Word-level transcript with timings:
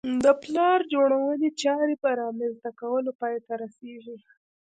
د 0.23 0.27
پلان 0.41 0.79
جوړونې 0.93 1.49
چارې 1.63 1.95
په 2.03 2.09
رامنځته 2.21 2.69
کولو 2.81 3.11
پای 3.21 3.35
ته 3.45 3.53
رسېږي 3.63 4.15